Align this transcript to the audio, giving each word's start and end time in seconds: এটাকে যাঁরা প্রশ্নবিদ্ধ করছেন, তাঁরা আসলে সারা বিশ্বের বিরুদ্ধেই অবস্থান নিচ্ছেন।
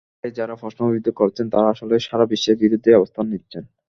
এটাকে 0.15 0.37
যাঁরা 0.37 0.55
প্রশ্নবিদ্ধ 0.55 1.07
করছেন, 1.15 1.45
তাঁরা 1.53 1.67
আসলে 1.73 1.95
সারা 1.99 2.25
বিশ্বের 2.31 2.55
বিরুদ্ধেই 2.63 2.97
অবস্থান 2.99 3.25
নিচ্ছেন। 3.31 3.63